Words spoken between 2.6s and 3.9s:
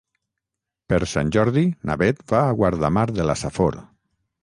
Guardamar de la Safor.